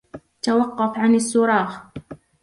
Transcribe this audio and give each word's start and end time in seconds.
توقف 0.41 0.97
عن 0.97 1.15
الصراخ! 1.15 1.83